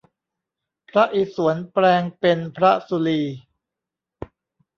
[0.89, 3.21] พระอิศวรแปลงเป็นพระศุลี